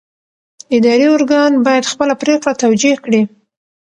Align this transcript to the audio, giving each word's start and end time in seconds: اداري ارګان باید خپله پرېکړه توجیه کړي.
اداري 0.77 1.07
ارګان 1.17 1.51
باید 1.65 1.89
خپله 1.91 2.13
پرېکړه 2.21 2.53
توجیه 2.63 2.95
کړي. 3.03 3.21